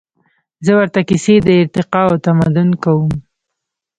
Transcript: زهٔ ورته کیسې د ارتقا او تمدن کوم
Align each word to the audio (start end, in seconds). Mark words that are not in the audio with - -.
زهٔ 0.65 0.73
ورته 0.79 0.99
کیسې 1.09 1.35
د 1.41 1.47
ارتقا 1.61 2.01
او 2.09 2.15
تمدن 2.25 2.69
کوم 2.83 3.11